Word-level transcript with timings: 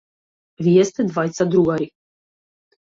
Вие 0.67 0.85
сте 0.91 1.07
двајца 1.11 1.49
другари. 1.53 1.91